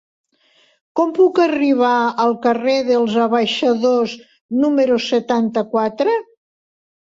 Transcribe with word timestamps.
Com 0.99 1.09
puc 1.17 1.41
arribar 1.43 1.91
al 2.23 2.33
carrer 2.45 2.77
dels 2.87 3.17
Abaixadors 3.27 4.17
número 4.65 4.99
setanta-quatre? 5.11 6.19